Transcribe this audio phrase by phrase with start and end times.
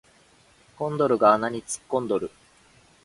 [0.79, 2.31] コンドルが穴に突っ込んどる